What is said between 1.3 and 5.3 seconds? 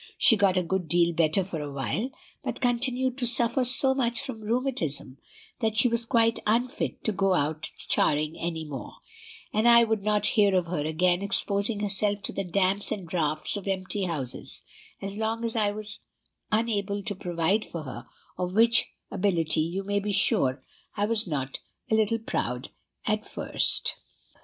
for a while, but continued to suffer so much from rheumatism,